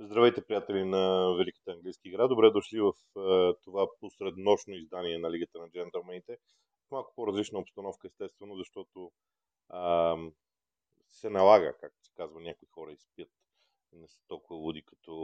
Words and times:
Здравейте, 0.00 0.46
приятели 0.46 0.84
на 0.84 1.34
Великата 1.38 1.72
английски 1.72 2.08
игра. 2.08 2.28
Добре 2.28 2.50
дошли 2.50 2.80
в 2.80 2.92
това 3.64 3.88
посреднощно 4.00 4.74
издание 4.74 5.18
на 5.18 5.30
Лигата 5.30 5.58
на 5.58 5.70
джентълмените. 5.70 6.38
Малко 6.90 7.12
по-различна 7.16 7.58
обстановка, 7.58 8.06
естествено, 8.06 8.56
защото 8.56 9.12
uh, 9.70 10.32
се 11.08 11.30
налага, 11.30 11.76
както 11.80 12.04
се 12.04 12.12
казва, 12.14 12.40
някои 12.40 12.68
хора 12.68 12.92
изпият. 12.92 13.30
Не 13.92 14.08
са 14.08 14.20
толкова 14.28 14.56
луди 14.56 14.82
като, 14.82 15.14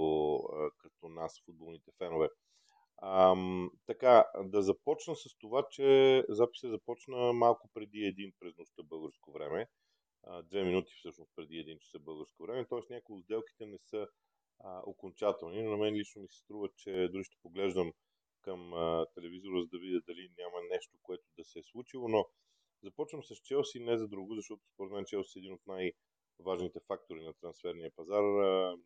като 0.79 1.09
нас, 1.09 1.43
футболните 1.45 1.91
фенове. 1.99 2.29
Uh, 3.03 3.71
така, 3.87 4.27
да 4.45 4.63
започна 4.63 5.17
с 5.17 5.37
това, 5.39 5.67
че 5.71 6.25
записът 6.29 6.71
започна 6.71 7.33
малко 7.33 7.69
преди 7.75 7.99
един 7.99 8.33
през 8.41 8.57
нощта 8.57 8.83
българско 8.83 9.33
време. 9.33 9.67
Uh, 10.27 10.43
две 10.43 10.65
минути 10.65 10.93
всъщност 10.97 11.33
преди 11.37 11.59
един 11.59 11.79
часа 11.79 11.99
българско 11.99 12.43
време. 12.43 12.67
Тоест 12.69 12.91
някои 12.91 13.17
от 13.17 13.25
сделките 13.25 13.67
не 13.67 13.79
са 13.79 14.09
а, 14.65 14.83
окончателни, 14.87 15.63
но 15.63 15.71
на 15.71 15.77
мен 15.77 15.95
лично 15.95 16.23
ми 16.23 16.29
се 16.29 16.39
струва, 16.39 16.69
че 16.77 17.09
дори 17.13 17.25
ще 17.25 17.37
поглеждам 17.43 17.93
към 18.43 18.75
а, 18.75 19.07
телевизора, 19.15 19.63
за 19.63 19.69
да 19.69 19.79
видя 19.79 20.01
дали 20.07 20.31
няма 20.39 20.63
нещо, 20.71 20.99
което 21.03 21.25
да 21.39 21.45
се 21.45 21.59
е 21.59 21.63
случило, 21.63 22.09
но 22.09 22.27
започвам 22.83 23.23
с 23.25 23.37
Челси 23.37 23.81
не 23.81 23.99
за 23.99 24.09
друго, 24.09 24.35
защото 24.35 24.63
според 24.75 24.93
мен 24.93 25.05
Челси 25.05 25.39
е 25.39 25.41
един 25.41 25.53
от 25.53 25.67
най-важните 25.67 26.81
фактори 26.87 27.25
на 27.25 27.35
трансферния 27.35 27.91
пазар. 27.97 28.23
А, 28.23 28.77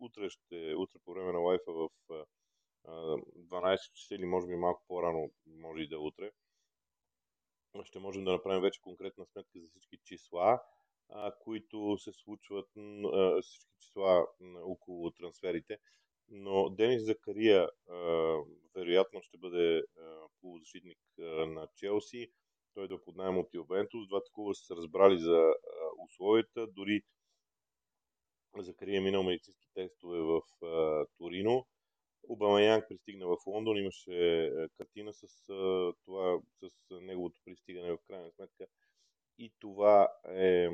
утре, 0.00 0.30
ще, 0.30 0.74
утре 0.74 0.98
по 1.04 1.12
време 1.12 1.32
на 1.32 1.38
лайфа 1.38 1.72
в 1.72 1.88
а, 2.10 2.24
12 2.86 3.92
часа 3.92 4.14
или 4.14 4.24
може 4.24 4.46
би 4.46 4.56
малко 4.56 4.84
по-рано, 4.88 5.30
може 5.46 5.82
и 5.82 5.88
да 5.88 5.94
е 5.94 5.98
утре, 5.98 6.30
ще 7.84 7.98
можем 7.98 8.24
да 8.24 8.32
направим 8.32 8.62
вече 8.62 8.80
конкретна 8.80 9.26
сметка 9.26 9.60
за 9.60 9.68
всички 9.68 9.98
числа 10.04 10.60
а, 11.10 11.32
които 11.40 11.96
се 11.98 12.12
случват, 12.12 12.68
а, 12.76 13.42
всички 13.42 13.74
числа 13.80 14.26
около 14.62 15.10
трансферите. 15.10 15.78
Но 16.28 16.70
Денис 16.70 17.04
Закария 17.04 17.68
а, 17.90 17.96
вероятно 18.74 19.22
ще 19.22 19.38
бъде 19.38 19.78
а, 19.98 20.26
полузащитник 20.40 20.98
а, 21.18 21.22
на 21.24 21.68
Челси. 21.76 22.32
Той 22.74 22.88
да 22.88 23.04
поднаем 23.04 23.38
от 23.38 23.54
Ювентус. 23.54 24.08
Двата 24.08 24.30
клуба 24.32 24.54
са 24.54 24.64
се 24.64 24.74
разбрали 24.76 25.18
за 25.18 25.36
а, 25.36 25.54
условията. 26.04 26.66
Дори 26.66 27.02
Закария 28.58 28.98
е 28.98 29.00
минал 29.00 29.22
медицински 29.22 29.66
тестове 29.74 30.18
в 30.18 30.40
а, 30.62 31.06
Торино. 31.18 31.66
Янг 32.40 32.84
пристигна 32.88 33.26
в 33.26 33.36
Лондон, 33.46 33.76
имаше 33.76 34.50
картина 34.76 35.12
с 35.12 35.26
това, 36.04 36.40
с 36.62 36.70
неговото 36.90 37.40
пристигане 37.44 37.92
в 37.92 37.98
крайна 38.06 38.30
сметка. 38.30 38.66
И 39.38 39.52
това 39.60 40.08
е 40.28 40.68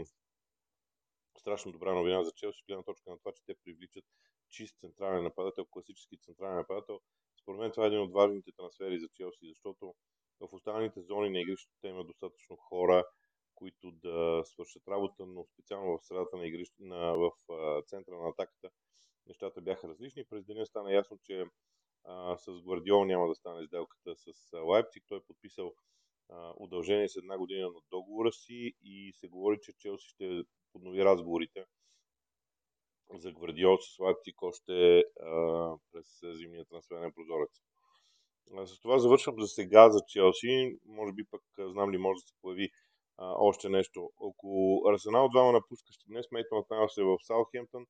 страшно 1.40 1.72
добра 1.72 1.94
новина 1.94 2.24
за 2.24 2.32
Челси, 2.32 2.64
гледна 2.66 2.82
точка 2.82 3.10
на 3.10 3.18
това, 3.18 3.32
че 3.32 3.44
те 3.46 3.54
привличат 3.64 4.04
чист 4.50 4.78
централен 4.80 5.22
нападател, 5.22 5.64
класически 5.70 6.18
централен 6.18 6.56
нападател. 6.56 7.00
Според 7.42 7.60
мен 7.60 7.70
това 7.70 7.84
е 7.84 7.86
един 7.86 8.00
от 8.00 8.12
важните 8.12 8.52
трансфери 8.52 9.00
за 9.00 9.08
Челси, 9.08 9.48
защото 9.48 9.94
в 10.40 10.48
останалите 10.52 11.02
зони 11.02 11.30
на 11.30 11.40
игрището 11.40 11.76
те 11.80 11.88
има 11.88 12.04
достатъчно 12.04 12.56
хора, 12.56 13.04
които 13.54 13.90
да 13.90 14.42
свършат 14.44 14.88
работа, 14.88 15.26
но 15.26 15.44
специално 15.44 15.98
в 15.98 16.06
средата 16.06 16.36
на 16.36 16.46
игрището, 16.46 16.82
на, 16.82 17.14
в 17.14 17.30
центъра 17.86 18.16
на 18.16 18.28
атаката, 18.28 18.70
нещата 19.26 19.60
бяха 19.60 19.88
различни. 19.88 20.24
През 20.24 20.44
деня 20.44 20.66
стана 20.66 20.92
ясно, 20.92 21.18
че 21.22 21.44
а, 22.04 22.36
с 22.36 22.62
Гвардиол 22.62 23.04
няма 23.04 23.28
да 23.28 23.34
стане 23.34 23.66
сделката 23.66 24.16
с 24.16 24.52
Лайпциг. 24.52 25.04
Той 25.08 25.18
е 25.18 25.26
подписал 25.26 25.74
удължение 26.56 27.08
с 27.08 27.16
една 27.16 27.38
година 27.38 27.66
на 27.66 27.80
договора 27.90 28.32
си 28.32 28.72
и 28.82 29.12
се 29.12 29.28
говори, 29.28 29.58
че 29.62 29.72
Челси 29.78 30.08
ще 30.08 30.42
поднови 30.72 31.04
разговорите 31.04 31.64
за 33.14 33.32
Гвардиол 33.32 33.78
с 33.78 33.98
Лайпциг 33.98 34.42
още 34.42 34.98
а, 34.98 35.76
през 35.92 36.20
зимния 36.22 36.64
трансферен 36.64 37.12
прозорец. 37.12 37.50
А, 38.56 38.66
с 38.66 38.80
това 38.80 38.98
завършвам 38.98 39.40
за 39.40 39.48
сега 39.48 39.90
за 39.90 40.00
Челси. 40.08 40.78
Може 40.84 41.12
би 41.12 41.24
пък 41.30 41.42
знам 41.58 41.90
ли 41.90 41.98
може 41.98 42.16
да 42.16 42.26
се 42.26 42.34
появи 42.42 42.70
а, 43.18 43.34
още 43.38 43.68
нещо. 43.68 44.10
Около 44.16 44.88
Арсенал 44.88 45.28
двама 45.28 45.52
напускащи 45.52 46.04
днес. 46.08 46.26
Мейтон 46.32 46.64
се 46.88 47.02
в 47.02 47.18
Саутхемптън. 47.22 47.86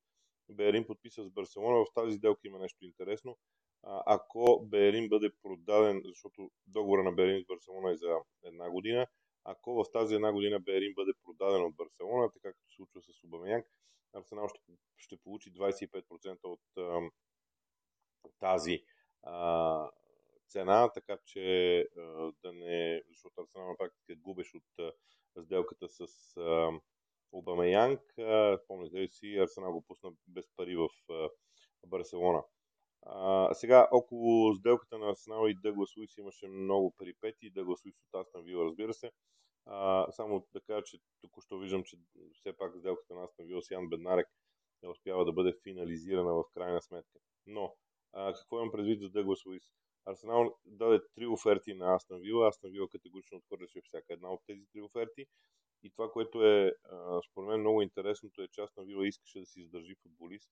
Берин 0.51 0.87
подписа 0.87 1.25
с 1.25 1.31
Барселона. 1.31 1.85
В 1.85 1.95
тази 1.95 2.17
сделка 2.17 2.41
има 2.45 2.59
нещо 2.59 2.85
интересно. 2.85 3.37
Ако 3.83 4.61
Берин 4.63 5.09
бъде 5.09 5.31
продаден, 5.43 6.03
защото 6.05 6.51
договора 6.67 7.03
на 7.03 7.13
Берин 7.13 7.43
с 7.43 7.47
Барселона 7.47 7.93
е 7.93 7.97
за 7.97 8.17
една 8.45 8.71
година, 8.71 9.07
ако 9.45 9.75
в 9.75 9.85
тази 9.93 10.15
една 10.15 10.33
година 10.33 10.61
Берин 10.61 10.95
бъде 10.95 11.13
продаден 11.25 11.65
от 11.65 11.77
Барселона, 11.77 12.31
така 12.33 12.49
както 12.49 12.69
се 12.69 12.75
случва 12.77 13.03
с 13.03 13.25
Обамеянг, 13.25 13.67
Арсенал 14.13 14.49
ще, 14.49 14.61
ще 14.97 15.17
получи 15.17 15.53
25% 15.53 16.39
от 16.45 16.61
а, 16.79 17.11
тази 18.39 18.85
а, 19.23 19.91
цена, 20.49 20.93
така 20.93 21.19
че 21.27 21.79
а, 21.81 22.33
да 22.43 22.53
не, 22.53 23.03
защото 23.09 23.41
Арсенал 23.41 23.69
на 23.69 23.77
практика 23.77 24.17
губеш 24.17 24.55
от 24.55 24.79
а, 24.79 24.93
сделката 25.43 25.89
с 25.89 26.37
а, 26.37 26.81
Обамеянг. 27.33 28.01
Спомняте 28.65 29.09
си, 29.09 29.37
Арсенал 29.37 29.73
го 29.73 29.83
пусна 29.83 30.11
без 30.29 30.49
пари 30.57 30.77
в 30.77 30.89
Барселона. 31.87 32.43
А, 33.03 33.55
сега, 33.55 33.89
около 33.93 34.55
сделката 34.55 34.99
на 34.99 35.11
Арсенал 35.11 35.49
и 35.49 35.55
Дъглас 35.55 35.97
Луис 35.97 36.17
имаше 36.17 36.49
много 36.49 36.95
перипети. 36.99 37.51
Дъглас 37.51 37.85
Луис 37.85 37.97
от 38.13 38.21
Астан 38.21 38.45
Вила, 38.45 38.65
разбира 38.65 38.95
се. 38.95 39.11
А, 39.67 40.07
само 40.13 40.47
да 40.53 40.61
кажа, 40.61 40.83
че 40.85 40.99
току-що 41.21 41.59
виждам, 41.59 41.85
че 41.85 41.97
все 42.33 42.57
пак 42.57 42.77
сделката 42.77 43.15
на 43.15 43.25
Астан 43.25 43.47
Вила 43.47 43.63
с 43.63 43.71
Ян 43.71 43.89
Беднарек 43.89 44.29
не 44.83 44.89
успява 44.89 45.25
да 45.25 45.33
бъде 45.33 45.55
финализирана 45.63 46.35
в 46.35 46.45
крайна 46.55 46.83
сметка. 46.83 47.19
Но, 47.47 47.75
а, 48.13 48.35
какво 48.35 48.57
имам 48.57 48.73
предвид 48.73 49.01
за 49.01 49.11
Дъглас 49.11 49.47
Луис? 49.47 49.65
Арсенал 50.07 50.55
даде 50.65 51.01
три 51.15 51.27
оферти 51.27 51.75
на 51.75 51.95
Астан 51.95 52.21
Вила. 52.21 52.49
Астан 52.49 52.71
Вила 52.71 52.89
категорично 52.89 53.39
отхвърляше 53.39 53.81
всяка 53.85 54.13
една 54.13 54.33
от 54.33 54.41
тези 54.47 54.67
три 54.73 54.83
оферти. 54.83 55.27
И 55.83 55.91
това, 55.91 56.11
което 56.11 56.45
е 56.45 56.73
според 57.31 57.49
мен 57.49 57.61
много 57.61 57.83
интересното 57.83 58.43
е, 58.43 58.49
че 58.49 58.61
Астан 58.61 58.85
Вила 58.87 59.07
искаше 59.07 59.41
да 59.41 59.47
си 59.47 59.61
издържи 59.61 59.95
футболист, 60.03 60.51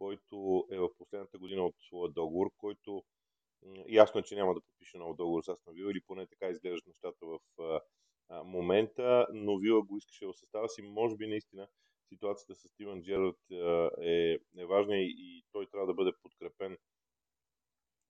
който 0.00 0.66
е 0.70 0.78
в 0.78 0.88
последната 0.98 1.38
година 1.38 1.64
от 1.64 1.74
своя 1.78 2.10
договор, 2.10 2.50
който 2.58 3.02
ясно 3.88 4.20
е, 4.20 4.22
че 4.22 4.34
няма 4.34 4.54
да 4.54 4.60
подпише 4.60 4.98
нов 4.98 5.16
договор 5.16 5.42
с 5.42 5.48
Астан 5.48 5.74
Вила 5.74 5.90
или 5.90 6.00
поне 6.06 6.26
така 6.26 6.48
изглеждат 6.48 6.86
нещата 6.86 7.26
в 7.26 7.38
а, 7.58 7.80
момента, 8.44 9.26
но 9.32 9.58
Вила 9.58 9.82
го 9.82 9.96
искаше 9.96 10.26
в 10.26 10.34
състава 10.34 10.68
си. 10.68 10.82
Може 10.82 11.16
би 11.16 11.26
наистина 11.26 11.68
ситуацията 12.08 12.54
с 12.54 12.68
Стивен 12.68 13.02
Джерард 13.02 13.50
е, 14.00 14.38
е 14.58 14.66
важна 14.66 14.96
и, 14.96 15.14
и 15.18 15.44
той 15.52 15.66
трябва 15.66 15.86
да 15.86 15.94
бъде 15.94 16.12
подкрепен 16.22 16.78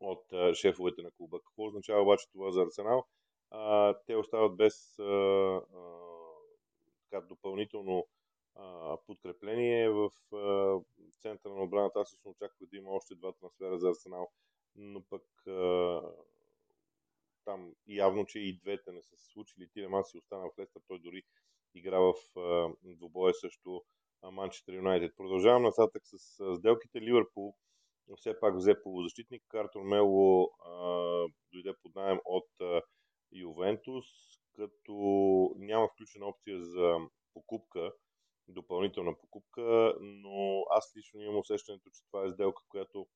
от 0.01 0.33
а, 0.33 0.55
шефовете 0.55 1.03
на 1.03 1.11
клуба. 1.11 1.39
Какво 1.39 1.67
означава 1.67 2.03
обаче 2.03 2.31
това 2.33 2.51
за 2.51 2.63
Арсенал? 2.63 3.05
А, 3.51 3.95
те 4.07 4.17
остават 4.17 4.57
без 4.57 4.99
а, 4.99 5.05
а, 5.05 5.63
така, 7.11 7.27
допълнително 7.27 8.07
подкрепление 9.07 9.91
в 9.91 10.11
а, 10.33 10.81
центъра 11.21 11.55
на 11.55 11.63
отбраната. 11.63 12.01
Аз 12.01 12.15
лично 12.15 12.31
очаквах 12.31 12.69
да 12.71 12.77
има 12.77 12.91
още 12.91 13.15
два 13.15 13.33
трансфера 13.33 13.79
за 13.79 13.89
Арсенал, 13.89 14.31
но 14.77 15.03
пък 15.11 15.47
а, 15.47 16.03
там 17.45 17.75
явно, 17.87 18.27
че 18.27 18.39
и 18.39 18.59
двете 18.59 18.93
не 18.93 19.03
са 19.03 19.17
се 19.17 19.33
случили. 19.33 19.69
Тилеман 19.73 20.05
си 20.05 20.19
остана 20.19 20.49
в 20.49 20.59
Лестър, 20.59 20.83
той 20.89 20.99
дори 20.99 21.23
игра 21.75 21.99
в 21.99 22.15
а, 22.37 22.73
двубоя 22.85 23.35
също 23.35 23.85
Манчестър 24.23 24.73
Юнайтед. 24.73 25.17
Продължавам 25.17 25.63
нататък 25.63 26.03
с 26.05 26.19
сделките. 26.57 27.01
Ливърпул 27.01 27.55
все 28.17 28.41
пак 28.41 28.57
взе 28.57 28.83
полузащитник. 28.83 29.43
Картор 29.49 29.83
Мело 29.83 30.51
а, 30.65 30.73
дойде 31.53 31.73
под 31.83 31.95
найем 31.95 32.19
от 32.25 32.49
а, 32.61 32.83
Ювентус, 33.33 34.07
като 34.53 34.95
няма 35.57 35.89
включена 35.89 36.27
опция 36.27 36.65
за 36.65 36.97
покупка, 37.35 37.93
допълнителна 38.51 39.19
покупка, 39.19 39.95
но 40.01 40.65
аз 40.71 40.93
лично 40.97 41.21
имам 41.21 41.39
усещането, 41.39 41.91
че 41.91 42.05
това 42.07 42.25
е 42.25 42.31
сделка, 42.31 42.63
която 42.69 43.07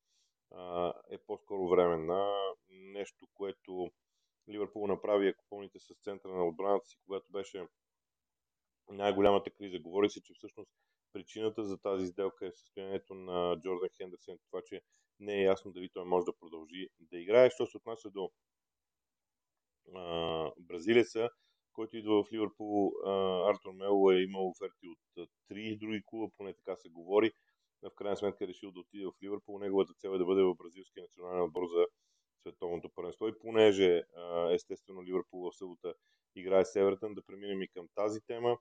а, 0.52 0.92
е 1.10 1.18
по-скоро 1.18 1.68
временна. 1.68 2.34
Нещо, 2.68 3.28
което 3.34 3.90
Ливърпул 4.48 4.86
направи, 4.86 5.28
ако 5.28 5.44
помните, 5.50 5.78
с 5.78 5.94
центъра 6.02 6.32
на 6.32 6.46
отбраната 6.46 6.86
си, 6.86 6.96
когато 7.04 7.32
беше 7.32 7.66
най-голямата 8.88 9.50
криза. 9.50 9.78
Говори 9.78 10.10
се, 10.10 10.22
че 10.22 10.34
всъщност 10.34 10.70
причината 11.12 11.64
за 11.64 11.78
тази 11.78 12.06
сделка 12.06 12.46
е 12.46 12.52
състоянието 12.52 13.14
на 13.14 13.60
Джордан 13.60 13.88
Хендерсен, 13.96 14.38
това, 14.50 14.62
че 14.62 14.82
не 15.20 15.34
е 15.34 15.44
ясно 15.44 15.72
дали 15.72 15.88
той 15.88 16.04
може 16.04 16.24
да 16.24 16.38
продължи 16.38 16.88
да 17.00 17.18
играе. 17.18 17.50
Що 17.50 17.66
се 17.66 17.76
отнася 17.76 18.10
до 18.10 18.30
а, 19.94 20.50
бразилеца, 20.58 21.30
който 21.74 21.96
идва 21.96 22.24
в 22.24 22.32
Ливърпул, 22.32 22.92
Артур 23.50 23.72
Мело 23.72 24.10
е 24.10 24.22
имал 24.22 24.48
оферти 24.48 24.88
от 24.88 25.28
три 25.48 25.76
други 25.76 26.02
клуба, 26.06 26.32
поне 26.36 26.54
така 26.54 26.76
се 26.76 26.88
говори. 26.88 27.32
В 27.82 27.90
крайна 27.96 28.16
сметка 28.16 28.44
е 28.44 28.48
решил 28.48 28.70
да 28.70 28.80
отиде 28.80 29.06
в 29.06 29.12
Ливърпул. 29.22 29.58
Неговата 29.58 29.92
цел 29.94 30.08
е 30.08 30.18
да 30.18 30.24
бъде 30.24 30.42
в 30.42 30.54
бразилския 30.54 31.02
национален 31.02 31.42
отбор 31.42 31.62
за 31.66 31.86
световното 32.40 32.90
първенство. 32.94 33.28
И 33.28 33.38
понеже 33.38 34.02
естествено 34.50 35.02
Ливърпул 35.02 35.50
в 35.50 35.56
събота 35.56 35.94
играе 36.36 36.64
с 36.64 36.76
Евертън, 36.76 37.14
да 37.14 37.22
преминем 37.22 37.62
и 37.62 37.68
към 37.68 37.86
тази 37.94 38.20
тема. 38.20 38.58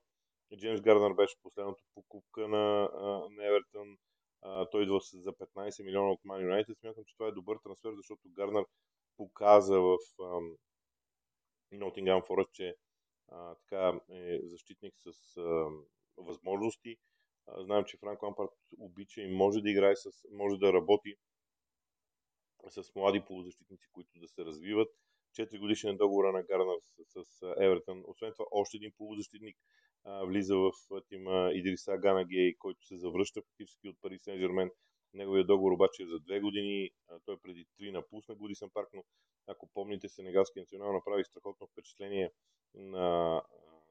Джеймс 0.56 0.80
Гарднер 0.80 1.12
беше 1.12 1.42
последното 1.42 1.84
покупка 1.94 2.48
на, 2.48 2.90
на 3.30 3.46
Евертън. 3.46 3.96
той 4.70 4.82
идва 4.82 5.00
за 5.00 5.32
15 5.32 5.84
милиона 5.84 6.10
от 6.10 6.20
Man 6.20 6.50
United. 6.50 6.80
Смятам, 6.80 7.04
че 7.04 7.16
това 7.16 7.28
е 7.28 7.32
добър 7.32 7.56
трансфер, 7.62 7.92
защото 7.96 8.22
Гарнер 8.28 8.64
показа 9.16 9.80
в 9.80 9.96
Нотингам 11.72 12.22
Форест, 12.26 12.52
че 12.52 12.74
а, 13.28 13.54
така 13.54 14.00
е 14.10 14.38
защитник 14.42 14.94
с 14.98 15.36
а, 15.36 15.66
възможности. 16.16 16.96
А, 17.46 17.64
знаем, 17.64 17.84
че 17.84 17.96
Франк 17.96 18.22
Лампард 18.22 18.50
обича 18.78 19.20
и 19.20 19.36
може 19.36 19.60
да 19.60 19.70
играе, 19.70 19.96
с, 19.96 20.10
може 20.32 20.58
да 20.58 20.72
работи 20.72 21.14
с 22.68 22.94
млади 22.94 23.24
полузащитници, 23.26 23.88
които 23.92 24.18
да 24.18 24.28
се 24.28 24.44
развиват. 24.44 24.88
4 25.38 25.58
годишен 25.58 25.96
договора 25.96 26.32
на 26.32 26.42
Гарнер 26.42 26.78
с, 26.82 27.24
с 27.24 27.54
Евертън. 27.60 28.02
Освен 28.06 28.32
това, 28.32 28.46
още 28.50 28.76
един 28.76 28.92
полузащитник 28.98 29.56
а, 30.04 30.24
влиза 30.24 30.56
в 30.56 30.72
тима 31.08 31.50
Идриса 31.54 31.96
Ганагей, 31.98 32.54
който 32.58 32.86
се 32.86 32.96
завръща 32.96 33.42
фактически 33.42 33.88
от 33.88 33.96
Пари 34.00 34.18
Сен 34.18 34.38
Жермен. 34.38 34.70
Неговия 35.14 35.46
договор 35.46 35.72
обаче 35.72 36.02
е 36.02 36.06
за 36.06 36.20
две 36.20 36.40
години. 36.40 36.90
А, 37.08 37.20
той 37.24 37.36
преди 37.42 37.66
три 37.78 37.92
напусна 37.92 38.34
Годисен 38.34 38.70
парк, 38.74 38.88
но 38.94 39.04
ако 39.46 39.68
помните, 39.74 40.08
Сенегалски 40.08 40.60
национал 40.60 40.92
направи 40.92 41.24
страхотно 41.24 41.66
впечатление 41.66 42.30
на, 42.74 43.42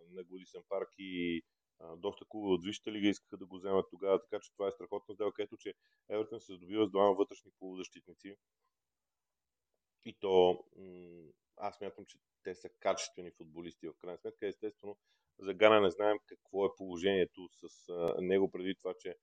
на 0.10 0.24
Годисен 0.24 0.64
парк 0.70 0.90
и 0.98 1.42
а, 1.80 1.96
доста 1.96 2.26
клубове 2.30 2.54
от 2.54 2.66
Висшата 2.66 2.92
лига 2.92 3.08
искаха 3.08 3.38
да 3.38 3.46
го 3.46 3.58
вземат 3.58 3.86
тогава, 3.90 4.22
така 4.22 4.40
че 4.40 4.52
това 4.54 4.68
е 4.68 4.72
страхотна 4.72 5.16
сделка. 5.16 5.44
Ето, 5.44 5.58
че 5.58 5.74
Евертън 6.10 6.40
се 6.40 6.56
здобива 6.56 6.86
с 6.86 6.92
двама 6.92 7.14
вътрешни 7.14 7.52
полузащитници. 7.60 8.36
И 10.06 10.14
то 10.20 10.66
аз 11.58 11.82
мятам, 11.82 12.06
че 12.06 12.18
те 12.44 12.56
са 12.56 12.70
качествени 12.70 13.32
футболисти 13.32 13.88
в 13.88 13.94
крайна 13.98 14.18
сметка. 14.18 14.48
Естествено, 14.48 14.98
за 15.40 15.54
Гана 15.54 15.82
не 15.82 15.90
знаем 15.90 16.18
какво 16.26 16.66
е 16.66 16.76
положението 16.78 17.50
с 17.52 17.90
а, 17.90 18.22
него 18.22 18.52
преди 18.52 18.76
това, 18.76 18.94
че 19.00 19.16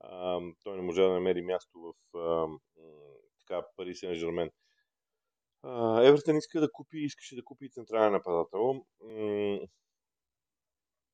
а, 0.00 0.40
той 0.62 0.76
не 0.76 0.82
може 0.82 1.02
да 1.02 1.10
намери 1.10 1.42
място 1.42 1.78
в 1.78 2.18
а, 2.18 2.48
така, 3.40 3.66
Пари 3.76 3.94
Сен 3.94 4.14
Жермен. 4.14 4.50
Евертън 6.02 6.36
иска 6.36 6.60
да 6.60 6.72
купи, 6.72 6.98
искаше 6.98 7.36
да 7.36 7.44
купи 7.44 7.70
централен 7.70 8.12
нападател. 8.12 8.84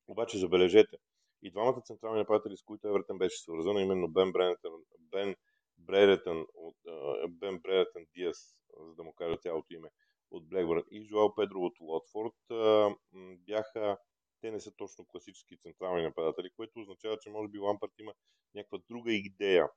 обаче 0.08 0.38
забележете, 0.38 0.96
и 1.42 1.50
двамата 1.50 1.80
централни 1.84 2.18
нападатели, 2.18 2.56
с 2.56 2.62
които 2.62 2.88
Евертън 2.88 3.18
беше 3.18 3.42
свързан, 3.42 3.78
именно 3.78 4.08
Бен 4.08 4.32
Бренетън, 4.32 4.72
Бен 4.98 5.36
Бреретън, 5.78 6.46
Бен 7.28 7.58
Бреретън 7.58 8.06
Диас, 8.14 8.56
за 8.78 8.94
да 8.94 9.02
му 9.02 9.12
кажа 9.12 9.36
цялото 9.36 9.74
име, 9.74 9.88
от 10.30 10.48
Блекбърн 10.48 10.82
и 10.90 11.04
Жоал 11.04 11.34
Педро 11.34 11.58
от 11.58 11.76
Уотфорд, 11.80 12.34
бяха 13.46 13.98
те 14.40 14.50
не 14.50 14.60
са 14.60 14.72
точно 14.76 15.06
класически 15.06 15.58
централни 15.58 16.02
нападатели, 16.02 16.50
което 16.56 16.80
означава, 16.80 17.18
че 17.18 17.30
може 17.30 17.48
би 17.48 17.58
Лампарт 17.58 17.92
има 17.98 18.12
някаква 18.54 18.78
друга 18.88 19.12
идея 19.12 19.68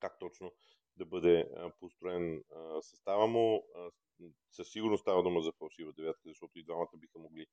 как 0.00 0.18
точно 0.18 0.52
да 0.96 1.04
бъде 1.06 1.50
построен 1.80 2.44
състава 2.80 3.26
му. 3.26 3.66
Със 4.50 4.68
сигурност 4.68 5.00
става 5.00 5.22
дума 5.22 5.40
за 5.40 5.52
фалшива 5.52 5.92
девятка, 5.92 6.22
защото 6.24 6.58
и 6.58 6.64
двамата 6.64 6.90
биха 6.96 7.18
могли 7.18 7.46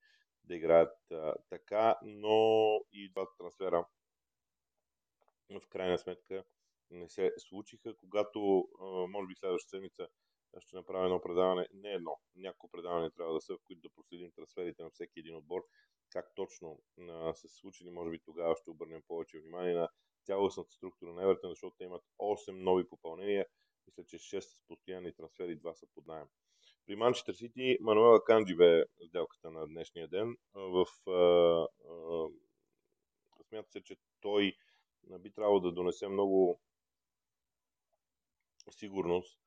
да 0.43 0.55
играят 0.55 0.97
така, 1.49 1.99
но 2.03 2.79
и 2.91 3.09
двата 3.11 3.31
трансфера 3.37 3.87
в 5.49 5.67
крайна 5.69 5.97
сметка 5.97 6.43
не 6.89 7.09
се 7.09 7.33
случиха, 7.37 7.95
когато 7.97 8.67
може 9.09 9.27
би 9.27 9.35
следващата 9.35 9.69
седмица 9.69 10.07
ще 10.59 10.75
направя 10.75 11.05
едно 11.05 11.21
предаване, 11.21 11.67
не 11.73 11.89
едно, 11.89 12.19
няколко 12.35 12.71
предаване 12.71 13.11
трябва 13.11 13.33
да 13.33 13.41
са, 13.41 13.53
в 13.53 13.59
които 13.67 13.81
да 13.81 13.93
проследим 13.95 14.31
трансферите 14.31 14.83
на 14.83 14.89
всеки 14.89 15.19
един 15.19 15.35
отбор, 15.35 15.61
как 16.09 16.25
точно 16.35 16.79
са 17.33 17.47
се 17.47 17.59
случили, 17.59 17.89
може 17.89 18.11
би 18.11 18.19
тогава 18.19 18.55
ще 18.55 18.69
обърнем 18.69 19.01
повече 19.07 19.39
внимание 19.39 19.73
на 19.73 19.89
цялостната 20.25 20.71
структура 20.71 21.13
на 21.13 21.23
Евертън, 21.23 21.49
защото 21.49 21.75
те 21.77 21.83
имат 21.83 22.03
8 22.19 22.51
нови 22.51 22.89
попълнения, 22.89 23.45
мисля, 23.87 24.03
че 24.05 24.17
6 24.17 24.39
с 24.39 24.57
постоянни 24.67 25.15
трансфери, 25.15 25.59
2 25.59 25.73
са 25.73 25.87
под 25.95 26.07
найем. 26.07 26.27
При 26.85 26.95
Манчестър 26.95 27.33
Сити 27.33 27.77
Мануела 27.81 28.23
Канджи 28.23 28.55
бе 28.55 28.83
сделката 29.07 29.51
на 29.51 29.67
днешния 29.67 30.07
ден. 30.07 30.37
В, 30.53 30.85
а, 31.07 31.11
а, 31.89 32.27
смята 33.47 33.71
се, 33.71 33.83
че 33.83 33.95
той 34.21 34.53
би 35.19 35.31
трябвало 35.31 35.59
да 35.59 35.71
донесе 35.71 36.07
много 36.07 36.61
сигурност 38.71 39.39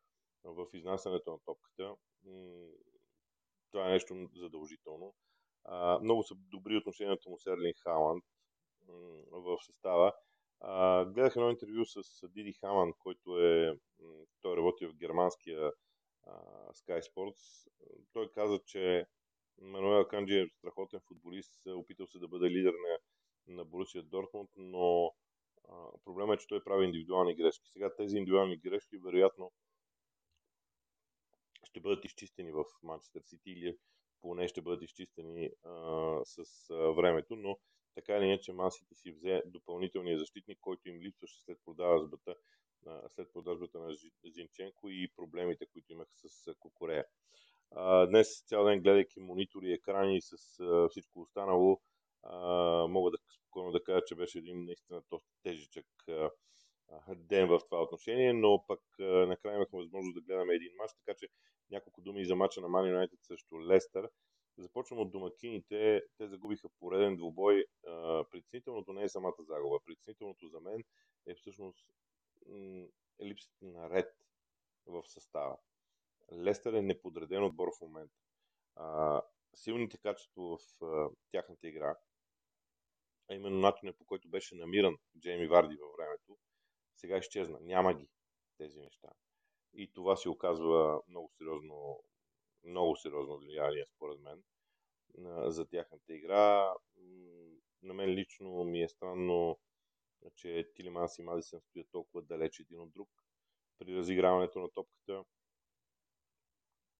в 0.45 0.67
изнасянето 0.73 1.31
на 1.31 1.39
топката. 1.45 1.95
Това 3.71 3.87
е 3.87 3.93
нещо 3.93 4.29
задължително. 4.35 5.15
Много 6.03 6.23
са 6.23 6.35
добри 6.35 6.77
отношенията 6.77 7.31
му 7.31 7.39
с 7.39 7.47
Ерлин 7.47 7.73
Халанд 7.83 8.25
в 9.31 9.59
състава. 9.67 10.13
Гледах 11.07 11.37
едно 11.37 11.51
интервю 11.51 11.85
с 11.85 12.29
Диди 12.29 12.53
Хаман, 12.53 12.93
който 12.99 13.39
е, 13.39 13.79
той 14.41 14.57
работи 14.57 14.87
в 14.87 14.95
германския 14.95 15.73
Sky 16.75 17.01
Sports. 17.01 17.69
Той 18.13 18.31
каза, 18.33 18.59
че 18.67 19.07
Мануел 19.59 20.09
Канджи 20.09 20.39
е 20.39 20.49
страхотен 20.59 21.01
футболист, 21.09 21.67
опитал 21.67 22.07
се 22.07 22.19
да 22.19 22.29
бъде 22.29 22.51
лидер 22.51 22.73
на, 22.73 22.99
на 23.55 23.65
Борусия 23.65 24.03
Дортмунд, 24.03 24.51
но 24.57 25.15
проблема 26.05 26.35
е, 26.35 26.39
че 26.39 26.47
той 26.47 26.65
прави 26.65 26.85
индивидуални 26.85 27.37
грешки. 27.37 27.69
Сега 27.69 27.95
тези 27.97 28.17
индивидуални 28.17 28.57
грешки 28.57 28.99
вероятно 28.99 29.53
ще 31.65 31.81
бъдат 31.81 32.05
изчистени 32.05 32.53
в 32.53 32.65
Манчестър 32.83 33.23
Сити 33.23 33.51
или 33.51 33.77
поне 34.25 34.49
ще 34.49 34.63
бъдат 34.63 34.83
изчистени 34.83 35.51
а, 35.65 35.71
с 36.25 36.71
а, 36.71 36.75
времето, 36.75 37.37
но 37.37 37.59
така 37.95 38.17
или 38.17 38.25
иначе 38.25 38.53
Мансити 38.53 38.95
си 38.95 39.13
взе 39.13 39.43
допълнителния 39.47 40.19
защитник, 40.19 40.59
който 40.61 40.89
им 40.89 41.01
липсваше 41.01 41.41
след 41.41 41.59
продажбата, 41.65 42.35
а, 42.87 43.09
след 43.09 43.33
продажбата 43.33 43.79
на 43.79 43.97
Зинченко 44.25 44.91
и 44.91 45.09
проблемите, 45.17 45.67
които 45.67 45.93
имах 45.93 46.09
с 46.13 46.55
Кокорея. 46.59 47.05
А, 47.71 48.07
днес 48.07 48.45
цял 48.47 48.65
ден 48.65 48.81
гледайки 48.83 49.21
монитори, 49.21 49.73
екрани 49.73 50.17
и 50.17 50.23
с 50.23 50.61
а, 50.61 50.89
всичко 50.89 51.21
останало, 51.21 51.81
а, 52.23 52.39
мога 52.89 53.11
да 53.11 53.17
спокойно 53.41 53.73
да 53.73 53.85
кажа, 53.85 54.05
че 54.07 54.15
беше 54.15 54.39
един 54.39 54.65
наистина 54.65 55.03
доста 55.11 55.33
тежичък 55.43 55.87
а, 56.09 56.31
ден 57.17 57.49
в 57.49 57.61
това 57.65 57.83
отношение, 57.83 58.33
но 58.33 58.65
пък 58.69 58.81
накрая 58.99 59.57
имахме 59.57 59.79
възможност 59.79 60.15
да 60.15 60.21
гледаме 60.21 60.55
един 60.55 60.73
матч, 60.77 60.93
така 60.95 61.19
че 61.19 61.29
няколко 61.71 62.01
думи 62.01 62.25
за 62.25 62.37
мача 62.37 62.61
на 62.61 62.69
Man 62.69 62.95
United 62.95 63.19
срещу 63.23 63.67
Лестър. 63.67 64.11
Започвам 64.59 65.01
от 65.01 65.11
домакините. 65.11 66.03
Те 66.19 66.29
загубиха 66.29 66.69
пореден 66.81 67.17
двубой. 67.17 67.65
Притеснителното 68.31 68.93
не 68.93 69.03
е 69.03 69.09
самата 69.09 69.35
загуба. 69.39 69.79
Притеснителното 69.85 70.49
за 70.49 70.61
мен 70.61 70.85
е 71.27 71.35
всъщност 71.35 71.87
е 73.21 73.27
липсата 73.27 73.65
на 73.65 73.91
ред 73.91 74.15
в 74.87 75.03
състава. 75.07 75.57
Лестър 76.33 76.73
е 76.73 76.83
неподреден 76.83 77.45
отбор 77.45 77.69
в 77.69 77.81
момента. 77.81 78.15
силните 79.55 79.99
качества 79.99 80.59
в 80.81 81.11
тяхната 81.31 81.69
игра, 81.69 81.97
а 83.31 83.35
именно 83.35 83.59
начинът 83.59 83.99
по 83.99 84.05
който 84.05 84.29
беше 84.29 84.55
намиран 84.55 84.97
Джейми 85.19 85.47
Варди 85.47 85.77
във 85.77 85.91
времето, 85.99 86.39
сега 86.97 87.19
изчезна. 87.19 87.59
Няма 87.61 87.95
ги 87.95 88.09
тези 88.59 88.81
неща. 88.81 89.09
И 89.75 89.93
това 89.93 90.17
си 90.17 90.29
оказва 90.29 91.03
много 91.09 91.31
сериозно, 91.39 92.05
много 92.65 92.97
сериозно 92.97 93.39
влияние, 93.39 93.85
според 93.97 94.21
мен, 94.21 94.43
за 95.51 95.67
тяхната 95.69 96.15
игра. 96.15 96.75
На 97.83 97.95
мен 97.95 98.11
лично 98.11 98.65
ми 98.65 98.83
е 98.83 98.89
странно, 98.89 99.61
че 100.37 100.71
Тилиманс 100.75 101.19
и 101.19 101.23
Мадисън 101.23 101.61
стоят 101.61 101.89
толкова 101.91 102.23
далеч 102.23 102.61
един 102.61 102.81
от 102.81 102.93
друг 102.93 103.09
при 103.79 103.97
разиграването 103.97 104.59
на 104.59 104.71
топката. 104.71 105.25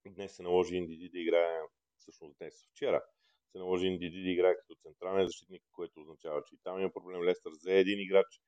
Днес 0.07 0.37
се 0.37 0.43
наложи 0.43 0.77
Индиди 0.77 1.09
да 1.09 1.19
играе, 1.19 1.61
всъщност 1.99 2.39
днес, 2.39 2.67
вчера, 2.71 3.05
се 3.53 3.59
наложи 3.59 3.87
Индиди 3.87 4.23
да 4.23 4.31
играе 4.31 4.57
като 4.57 4.75
централен 4.75 5.27
защитник, 5.27 5.63
което 5.73 6.01
означава, 6.01 6.43
че 6.47 6.55
и 6.55 6.59
там 6.63 6.81
има 6.81 6.93
проблем. 6.93 7.23
Лестър 7.23 7.53
за 7.53 7.73
един 7.73 8.01
играч, 8.01 8.41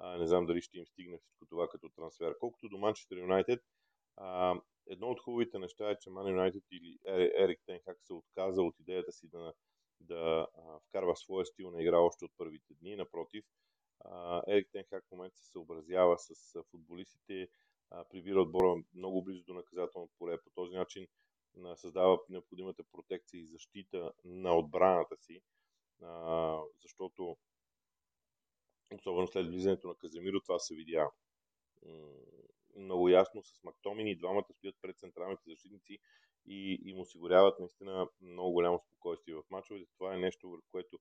а, 0.00 0.18
не 0.18 0.26
знам 0.26 0.46
дали 0.46 0.60
ще 0.60 0.78
им 0.78 0.86
стигне 0.86 1.18
всичко 1.18 1.46
това 1.46 1.68
като 1.68 1.88
трансфер. 1.88 2.38
Колкото 2.38 2.68
до 2.68 2.78
Манчестър 2.78 3.16
Юнайтед, 3.16 3.60
едно 4.86 5.10
от 5.10 5.20
хубавите 5.20 5.58
неща 5.58 5.90
е, 5.90 5.98
че 5.98 6.10
Ман 6.10 6.28
Юнайтед 6.28 6.62
или 6.72 6.98
Ерик 7.38 7.60
Тенхак 7.66 7.98
се 8.02 8.14
отказа 8.14 8.62
от 8.62 8.80
идеята 8.80 9.12
си 9.12 9.28
да, 9.28 9.52
да 10.00 10.46
а, 10.54 10.78
вкарва 10.78 11.16
своя 11.16 11.46
стил 11.46 11.70
на 11.70 11.82
игра 11.82 11.98
още 11.98 12.24
от 12.24 12.32
първите 12.36 12.74
дни. 12.74 12.96
Напротив, 12.96 13.44
а, 14.00 14.42
Ерик 14.48 14.68
Тенхак 14.72 15.04
в 15.06 15.10
момента 15.10 15.36
се 15.36 15.50
съобразява 15.50 16.18
с 16.18 16.62
футболистите, 16.70 17.48
а, 17.90 18.04
прибира 18.04 18.42
отбора 18.42 18.82
много 18.94 19.24
близо 19.24 19.44
до 19.44 19.54
наказателното 19.54 20.12
поле. 20.18 20.42
По 20.42 20.50
този 20.50 20.74
начин 20.74 21.06
а, 21.64 21.76
създава 21.76 22.18
необходимата 22.28 22.84
протекция 22.92 23.40
и 23.40 23.46
защита 23.46 24.12
на 24.24 24.56
отбраната 24.58 25.16
си, 25.16 25.42
а, 26.02 26.60
защото 26.82 27.36
особено 28.94 29.26
след 29.26 29.46
влизането 29.46 29.88
на 29.88 29.94
Каземиро, 29.94 30.40
това 30.40 30.58
се 30.58 30.74
видя 30.74 31.10
много 32.76 33.08
ясно 33.08 33.42
с 33.42 33.62
Мактомини. 33.64 34.16
Двамата 34.16 34.46
стоят 34.52 34.76
пред 34.82 34.98
централните 34.98 35.42
защитници 35.46 35.98
и 36.46 36.78
им 36.84 37.00
осигуряват 37.00 37.58
наистина 37.58 38.08
много 38.20 38.52
голямо 38.52 38.78
спокойствие 38.78 39.34
в 39.34 39.50
мачовете. 39.50 39.90
Това 39.98 40.14
е 40.14 40.18
нещо, 40.18 40.50
върху 40.50 40.66
което 40.70 40.98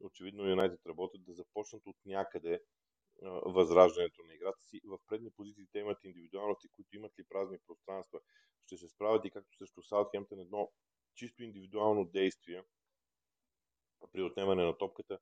очевидно 0.00 0.48
Юнайтед 0.48 0.86
работят 0.86 1.24
да 1.24 1.32
започнат 1.32 1.86
от 1.86 1.96
някъде 2.06 2.60
възраждането 3.46 4.22
на 4.22 4.34
играта 4.34 4.64
си. 4.64 4.80
В 4.84 4.98
предни 5.06 5.30
позиции 5.30 5.66
те 5.72 5.78
имат 5.78 6.04
индивидуалности, 6.04 6.68
които 6.68 6.96
имат 6.96 7.18
ли 7.18 7.24
празни 7.28 7.58
пространства. 7.66 8.20
Ще 8.66 8.76
се 8.76 8.88
справят 8.88 9.24
и 9.24 9.30
както 9.30 9.56
също 9.56 9.82
Саутхемптън 9.82 10.40
едно 10.40 10.72
чисто 11.14 11.42
индивидуално 11.42 12.04
действие 12.04 12.62
при 14.12 14.22
отнемане 14.22 14.64
на 14.64 14.78
топката 14.78 15.18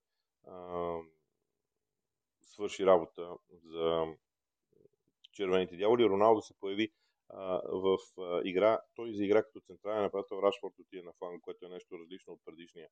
свърши 2.46 2.86
работа 2.86 3.36
за 3.50 4.04
червените 5.32 5.76
дяволи. 5.76 6.04
Роналдо 6.04 6.42
се 6.42 6.58
появи 6.60 6.92
а, 7.28 7.60
в 7.64 7.98
а, 8.18 8.40
игра. 8.44 8.80
Той 8.94 9.12
заигра 9.12 9.42
като 9.42 9.60
централен 9.60 10.02
нападател. 10.02 10.42
Рашфорд 10.42 10.78
отиде 10.78 11.02
на 11.02 11.12
фланг, 11.12 11.40
което 11.40 11.66
е 11.66 11.68
нещо 11.68 11.98
различно 11.98 12.32
от 12.32 12.40
предишния 12.44 12.88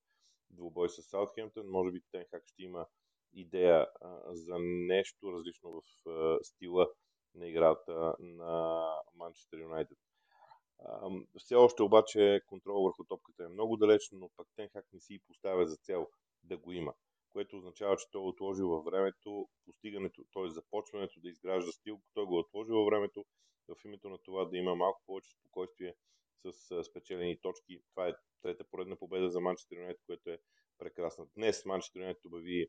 двубой 0.50 0.88
с 0.88 1.02
Саутхемптън. 1.02 1.66
Може 1.66 1.92
би 1.92 2.00
Тенхак 2.10 2.42
ще 2.46 2.62
има 2.62 2.86
идея 3.32 3.86
а, 4.00 4.34
за 4.34 4.58
нещо 4.60 5.32
различно 5.32 5.70
в 5.70 6.08
а, 6.08 6.38
стила 6.44 6.88
на 7.34 7.48
играта 7.48 8.14
на 8.18 8.84
Манчестър 9.14 9.58
Юнайтед. 9.58 9.98
Все 11.38 11.54
още 11.54 11.82
обаче 11.82 12.40
контрол 12.46 12.82
върху 12.82 13.04
топката 13.04 13.44
е 13.44 13.48
много 13.48 13.76
далеч, 13.76 14.08
но 14.12 14.30
пък 14.36 14.48
Тенхак 14.56 14.84
не 14.92 15.00
си 15.00 15.20
поставя 15.26 15.66
за 15.66 15.76
цел 15.76 16.08
да 16.42 16.56
го 16.56 16.72
има, 16.72 16.94
което 17.34 17.56
означава, 17.56 17.96
че 17.96 18.10
той 18.10 18.22
е 18.22 18.28
отложил 18.28 18.68
във 18.68 18.84
времето 18.84 19.48
постигането, 19.64 20.24
т.е. 20.32 20.48
започването 20.48 21.20
да 21.20 21.28
изгражда 21.28 21.72
стил, 21.72 22.00
той 22.14 22.24
го 22.24 22.36
е 22.36 22.40
отложил 22.40 22.74
във 22.74 22.86
времето 22.86 23.24
в 23.68 23.84
името 23.84 24.08
на 24.08 24.18
това 24.18 24.44
да 24.44 24.56
има 24.56 24.74
малко 24.74 25.02
повече 25.06 25.30
спокойствие 25.30 25.94
с 26.44 26.84
спечелени 26.84 27.40
точки. 27.40 27.82
Това 27.90 28.08
е 28.08 28.14
трета 28.42 28.64
поредна 28.70 28.96
победа 28.96 29.30
за 29.30 29.40
Манчестър 29.40 29.76
Юнайтед, 29.76 30.02
което 30.06 30.30
е 30.30 30.38
прекрасна. 30.78 31.26
Днес 31.36 31.64
Манчестър 31.64 32.00
Юнайтед 32.00 32.24
обяви 32.24 32.66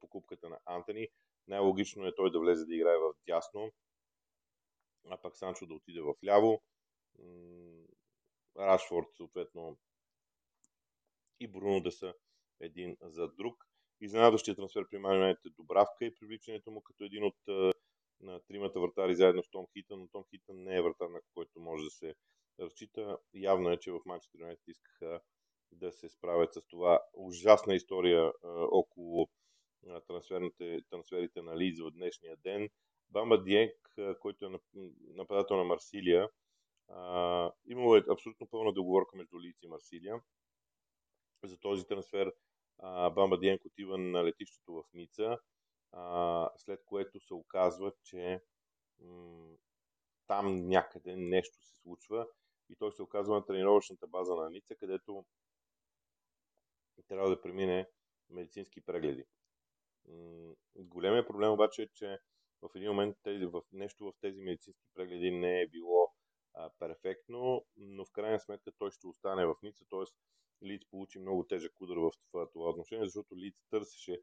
покупката 0.00 0.48
на 0.48 0.58
Антони. 0.64 1.08
Най-логично 1.48 2.06
е 2.06 2.14
той 2.14 2.30
да 2.30 2.40
влезе 2.40 2.64
да 2.64 2.74
играе 2.74 2.96
в 2.96 3.14
дясно, 3.26 3.72
а 5.10 5.20
пък 5.20 5.36
Санчо 5.36 5.66
да 5.66 5.74
отиде 5.74 6.00
в 6.00 6.14
ляво. 6.24 6.62
Рашфорд, 8.56 9.06
съответно, 9.16 9.78
и 11.40 11.48
Бруно 11.48 11.80
да 11.80 11.92
са 11.92 12.14
един 12.60 12.96
за 13.00 13.28
друг. 13.28 13.65
Изненадващия 14.00 14.56
трансфер 14.56 14.84
при 14.90 14.98
Man 14.98 15.32
е 15.32 15.50
Добравка 15.50 16.04
и 16.04 16.14
привличането 16.14 16.70
му 16.70 16.82
като 16.82 17.04
един 17.04 17.24
от 17.24 17.36
на 18.20 18.40
тримата 18.40 18.80
вратари 18.80 19.14
заедно 19.14 19.42
с 19.42 19.50
Том 19.50 19.66
Хитън, 19.72 20.00
но 20.00 20.08
Том 20.08 20.24
Хитън 20.30 20.62
не 20.62 20.76
е 20.76 20.82
вратар, 20.82 21.08
на 21.08 21.20
който 21.34 21.60
може 21.60 21.84
да 21.84 21.90
се 21.90 22.14
разчита. 22.60 23.18
Явно 23.34 23.70
е, 23.70 23.78
че 23.78 23.92
в 23.92 24.00
Манчестър 24.06 24.40
Юнайтед 24.40 24.68
искаха 24.68 25.20
да 25.72 25.92
се 25.92 26.08
справят 26.08 26.54
с 26.54 26.66
това. 26.66 27.00
Ужасна 27.14 27.74
история 27.74 28.32
а, 28.44 28.48
около 28.70 29.28
а, 29.88 30.00
трансферите 30.90 31.42
на 31.42 31.56
Лидз 31.56 31.80
в 31.80 31.90
днешния 31.90 32.36
ден. 32.36 32.68
Бамба 33.10 33.42
Диенк, 33.42 33.74
който 34.20 34.46
е 34.46 34.50
нападател 35.14 35.56
на 35.56 35.64
Марсилия, 35.64 36.28
а, 36.88 37.52
имало 37.66 37.96
е 37.96 38.04
абсолютно 38.10 38.48
пълна 38.50 38.72
договорка 38.72 39.16
между 39.16 39.40
Лиц 39.40 39.62
и 39.62 39.68
Марсилия. 39.68 40.20
За 41.44 41.58
този 41.58 41.86
трансфер 41.86 42.32
Бамба 42.82 43.38
Диенк 43.38 43.64
отива 43.64 43.98
на 43.98 44.24
летището 44.24 44.72
в 44.72 44.84
Ница, 44.94 45.38
а, 45.92 46.50
след 46.56 46.84
което 46.84 47.20
се 47.20 47.34
оказва, 47.34 47.92
че 48.04 48.40
м- 49.00 49.56
там 50.26 50.68
някъде 50.68 51.16
нещо 51.16 51.62
се 51.62 51.80
случва 51.80 52.26
и 52.68 52.76
той 52.76 52.92
се 52.92 53.02
оказва 53.02 53.34
на 53.34 53.46
тренировъчната 53.46 54.06
база 54.06 54.34
на 54.34 54.50
Ница, 54.50 54.74
където 54.76 55.24
трябва 57.08 57.30
да 57.30 57.40
премине 57.40 57.88
медицински 58.30 58.80
прегледи. 58.80 59.24
Големия 60.76 61.26
проблем 61.26 61.52
обаче 61.52 61.82
е, 61.82 61.88
че 61.94 62.18
в 62.62 62.70
един 62.74 62.88
момент 62.88 63.16
тези, 63.22 63.46
в 63.46 63.62
нещо 63.72 64.04
в 64.04 64.12
тези 64.20 64.40
медицински 64.40 64.86
прегледи 64.94 65.30
не 65.30 65.60
е 65.60 65.68
било 65.68 66.15
перфектно, 66.78 67.66
но 67.76 68.04
в 68.04 68.12
крайна 68.12 68.40
сметка 68.40 68.72
той 68.78 68.90
ще 68.90 69.06
остане 69.06 69.46
в 69.46 69.54
Ница, 69.62 69.84
т.е. 69.90 70.04
Лиц 70.66 70.82
получи 70.90 71.18
много 71.18 71.46
тежък 71.46 71.80
удар 71.80 71.96
в 71.96 72.10
това, 72.30 72.50
това 72.50 72.70
отношение, 72.70 73.04
защото 73.04 73.36
Лиц 73.36 73.54
търсеше 73.70 74.22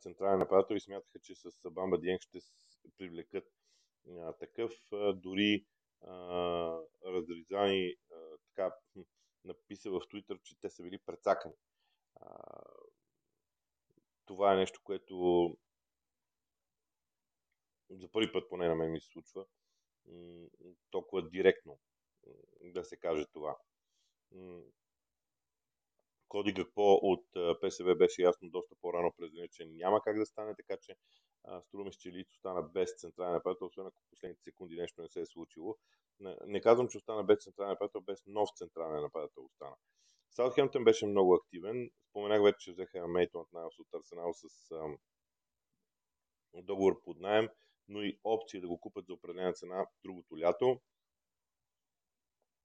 централен 0.00 0.38
нападател 0.38 0.74
и 0.74 0.80
смятаха, 0.80 1.20
че 1.20 1.34
с 1.34 1.70
Бамба 1.70 1.98
Диенг 1.98 2.22
ще 2.22 2.38
привлекат 2.98 3.44
а, 4.10 4.32
такъв. 4.32 4.72
А, 4.92 5.12
дори 5.12 5.66
разрезани 7.06 7.96
така 8.48 8.74
написа 9.44 9.90
в 9.90 10.00
Твитър, 10.08 10.38
че 10.42 10.60
те 10.60 10.70
са 10.70 10.82
били 10.82 10.98
прецакани. 10.98 11.54
А, 12.20 12.36
това 14.26 14.52
е 14.52 14.56
нещо, 14.56 14.80
което 14.84 15.56
за 17.90 18.08
първи 18.08 18.32
път 18.32 18.48
поне 18.48 18.68
на 18.68 18.74
мен 18.74 18.92
ми 18.92 19.00
се 19.00 19.06
случва 19.06 19.46
толкова 20.90 21.28
директно 21.28 21.78
да 22.60 22.84
се 22.84 22.96
каже 22.96 23.26
това. 23.32 23.56
Коди 26.28 26.54
какво 26.54 26.92
от 26.92 27.26
ПСВ 27.60 27.94
беше 27.96 28.22
ясно 28.22 28.50
доста 28.50 28.74
по-рано 28.80 29.12
през 29.16 29.32
деня, 29.32 29.48
че 29.48 29.66
няма 29.66 30.00
как 30.02 30.18
да 30.18 30.26
стане, 30.26 30.54
така 30.56 30.76
че 30.82 30.96
струва 31.60 31.90
че 31.90 32.12
Лицо 32.12 32.34
стана 32.38 32.62
без 32.62 33.00
централен 33.00 33.32
нападател, 33.32 33.66
освен 33.66 33.86
ако 33.86 33.96
последните 34.10 34.42
секунди 34.42 34.76
нещо 34.76 35.02
не 35.02 35.08
се 35.08 35.20
е 35.20 35.26
случило. 35.26 35.76
Не, 36.20 36.36
не 36.46 36.60
казвам, 36.60 36.88
че 36.88 36.98
остана 36.98 37.24
без 37.24 37.44
централен 37.44 37.70
нападател, 37.70 38.00
без 38.00 38.22
нов 38.26 38.48
централен 38.56 39.02
нападател 39.02 39.44
остана. 39.44 39.76
Саутхемптън 40.30 40.84
беше 40.84 41.06
много 41.06 41.34
активен. 41.34 41.90
Споменах 42.10 42.42
вече, 42.42 42.58
че 42.58 42.72
взеха 42.72 43.08
Мейтон 43.08 43.44
Найлс 43.52 43.78
от 43.78 43.94
Арсенал 43.94 44.32
с 44.34 44.70
ам, 44.70 44.98
договор 46.54 47.02
под 47.04 47.20
найем 47.20 47.48
но 47.88 48.02
и 48.02 48.18
опция 48.24 48.60
да 48.60 48.68
го 48.68 48.80
купат 48.80 49.06
за 49.06 49.14
определена 49.14 49.52
цена 49.52 49.86
другото 50.04 50.38
лято. 50.38 50.80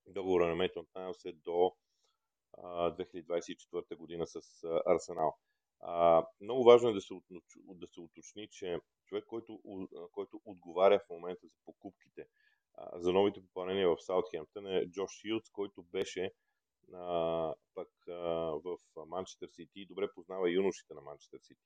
Договора 0.07 0.47
на 0.47 0.55
Мейтон 0.55 0.86
Найлс 0.95 1.25
е 1.25 1.31
до 1.31 1.75
а, 2.53 2.95
2024 2.95 3.95
година 3.95 4.27
с 4.27 4.39
Арсенал. 4.86 5.38
Много 6.41 6.63
важно 6.63 6.89
е 6.89 6.93
да 6.93 7.01
се, 7.01 7.13
да 7.57 7.88
се 7.88 8.00
уточни, 8.00 8.47
че 8.51 8.79
човек, 9.05 9.25
който, 9.27 9.62
който 10.12 10.41
отговаря 10.45 11.00
в 11.00 11.09
момента 11.09 11.47
за 11.47 11.55
покупките, 11.65 12.27
за 12.93 13.13
новите 13.13 13.41
попълнения 13.41 13.89
в 13.89 13.97
Саутхемптън 14.00 14.67
е 14.67 14.89
Джош 14.89 15.12
Шилдс, 15.12 15.50
който 15.50 15.83
беше 15.83 16.33
а, 16.93 17.53
пък 17.74 17.89
а, 18.07 18.13
в 18.63 18.77
Манчестър 19.07 19.47
Сити 19.47 19.81
и 19.81 19.86
добре 19.86 20.13
познава 20.13 20.51
юношите 20.51 20.93
на 20.93 21.01
Манчестър 21.01 21.39
Сити. 21.39 21.63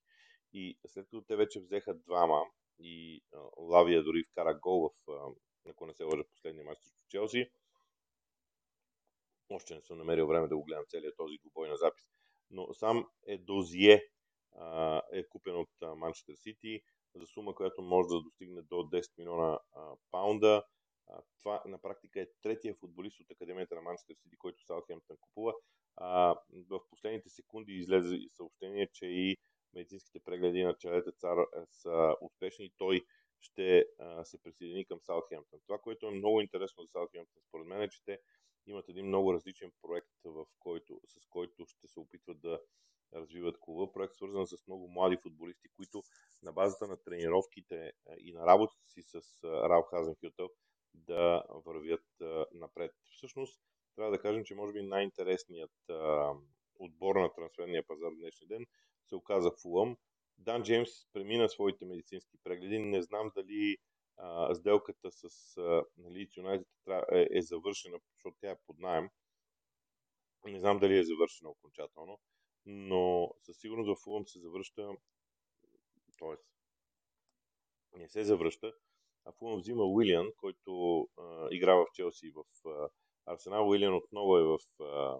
И 0.54 0.78
след 0.88 1.06
като 1.06 1.22
те 1.22 1.36
вече 1.36 1.60
взеха 1.60 1.94
двама 1.94 2.42
и 2.84 3.22
Лавия 3.58 4.04
дори 4.04 4.24
вкара 4.24 4.60
гол 4.60 4.92
в, 5.08 5.34
ако 5.70 5.86
не 5.86 5.94
се 5.94 6.04
лъжа, 6.04 6.24
последния 6.30 6.66
матч 6.66 6.80
срещу 6.82 7.08
Челси. 7.10 7.50
Още 9.50 9.76
не 9.76 9.82
съм 9.82 9.98
намерил 9.98 10.28
време 10.28 10.48
да 10.48 10.58
го 10.58 10.64
гледам 10.64 10.86
целият 10.90 11.18
този 11.18 11.38
двубой 11.38 11.70
на 11.70 11.78
запис. 11.78 12.04
Но 12.50 12.74
сам 12.74 13.10
е 13.28 13.38
Дозие 13.38 14.10
е 15.14 15.28
купен 15.30 15.56
от 15.56 15.98
Манчестър 15.98 16.36
Сити 16.36 16.82
за 17.16 17.26
сума, 17.26 17.56
която 17.56 17.82
може 17.82 18.08
да 18.08 18.22
достигне 18.22 18.62
до 18.62 18.76
10 18.76 19.18
милиона 19.18 19.60
паунда. 20.12 20.64
Това 21.40 21.64
на 21.66 21.82
практика 21.82 22.22
е 22.22 22.28
третия 22.42 22.76
футболист 22.76 23.20
от 23.20 23.32
Академията 23.32 23.76
на 23.76 23.82
Манчестър 23.82 24.16
Сити, 24.16 24.38
който 24.38 24.64
Саутхемптън 24.66 25.18
купува. 25.20 25.54
В 26.70 26.80
последните 26.90 27.30
секунди 27.30 27.72
излезе 27.72 28.18
съобщение, 28.38 28.88
че 28.94 29.06
и 29.06 29.38
медицинските 29.74 30.20
прегледи 30.20 30.64
на 30.64 30.78
Челете 30.78 31.12
Цар 31.12 31.38
е, 31.38 31.66
са 31.72 32.16
успешни 32.22 32.72
той 32.78 33.02
ще 33.40 33.86
а, 34.00 34.26
се 34.26 34.42
присъедини 34.42 34.86
към 34.86 35.00
Саутхемптън. 35.02 35.60
Това, 35.68 35.80
което 35.80 36.08
е 36.08 36.12
много 36.12 36.42
интересно 36.42 36.84
за 36.84 36.88
Саутхемптън, 36.88 37.42
според 37.48 37.68
мен 37.68 37.82
е, 37.82 37.90
че 37.90 38.04
те 38.06 38.20
имат 38.68 38.90
един 38.90 39.08
много 39.08 39.34
различен 39.34 39.72
проект, 39.82 40.08
в 40.26 40.46
който, 40.60 41.02
с 41.08 41.28
който 41.30 41.66
ще 41.66 41.88
се 41.88 42.00
опитват 42.00 42.42
да 42.42 42.60
развиват 43.14 43.60
клуба. 43.60 43.94
Проект 43.94 44.14
свързан 44.14 44.48
с 44.48 44.68
много 44.68 44.88
млади 44.88 45.18
футболисти, 45.18 45.70
които 45.76 46.04
на 46.44 46.52
базата 46.52 46.88
на 46.88 46.98
тренировките 47.04 47.92
и 48.18 48.34
на 48.34 48.46
работата 48.46 48.86
си 48.88 49.02
с 49.02 49.44
Ралф 49.44 49.86
Хазенхютъл 49.90 50.50
да 50.94 51.44
вървят 51.66 52.06
напред. 52.52 52.92
Всъщност, 53.12 53.62
трябва 53.96 54.12
да 54.12 54.22
кажем, 54.22 54.44
че 54.44 54.56
може 54.56 54.74
би 54.74 54.82
най-интересният 54.82 55.72
отбор 56.80 57.16
на 57.16 57.34
трансферния 57.34 57.88
пазар 57.88 58.12
в 58.12 58.20
днешния 58.20 58.48
ден 58.48 58.66
се 59.06 59.16
оказа 59.16 59.52
Фулъм. 59.62 59.98
Дан 60.38 60.64
Джеймс 60.64 60.90
премина 61.14 61.50
своите 61.50 61.86
медицински 61.86 62.38
прегледи. 62.44 62.80
Не 62.80 63.02
знам 63.02 63.32
дали 63.36 63.78
а, 64.18 64.56
сделката 64.56 65.12
с 65.12 65.58
Лидс 66.12 66.38
Юнайтед 66.38 66.68
е, 67.12 67.28
е 67.32 67.42
завършена, 67.42 68.00
защото 68.16 68.38
тя 68.42 68.52
е 68.52 68.60
под 68.68 68.80
найем. 68.80 69.10
Не 70.46 70.60
знам 70.60 70.80
дали 70.80 70.98
е 70.98 71.04
завършена 71.04 71.50
окончателно, 71.50 72.20
но 72.66 73.34
със 73.42 73.58
сигурност 73.58 73.90
в 73.90 74.04
Фулъм 74.04 74.28
се 74.28 74.40
завръща, 74.40 74.90
т.е. 76.20 76.36
не 77.98 78.10
се 78.10 78.24
завръща, 78.24 78.74
а 79.26 79.32
Фулъм 79.32 79.60
взима 79.60 79.84
Уилиан, 79.84 80.32
който 80.38 81.02
а, 81.18 81.48
игра 81.52 81.76
в 81.76 81.86
Челси 81.94 82.28
и 82.28 82.32
в 82.32 82.70
а, 82.70 82.90
Арсенал. 83.26 83.70
Уилиан 83.70 83.96
отново 83.96 84.38
е 84.38 84.44
в 84.44 84.60
а, 84.80 85.18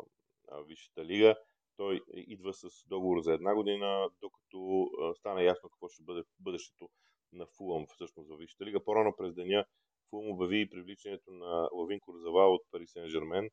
а, 0.48 0.62
Висшата 0.62 1.06
лига 1.06 1.36
той 1.78 2.02
идва 2.14 2.54
с 2.54 2.88
договор 2.88 3.22
за 3.22 3.34
една 3.34 3.56
година, 3.56 4.10
докато 4.22 4.90
стане 5.16 5.44
ясно 5.44 5.70
какво 5.70 5.88
ще 5.88 6.04
бъде 6.04 6.24
бъдещето 6.40 6.90
на 7.34 7.46
Фулъм 7.46 7.86
всъщност 7.88 8.30
в 8.30 8.38
Висшата 8.38 8.66
лига. 8.66 8.84
По-рано 8.84 9.14
през 9.18 9.34
деня 9.34 9.66
Фулъм 10.10 10.32
обяви 10.32 10.70
привличането 10.70 11.32
на 11.32 11.70
Лавин 11.74 12.00
Курзава 12.00 12.50
от 12.50 12.62
Пари 12.72 12.88
Сен 12.88 13.08
Жермен 13.08 13.50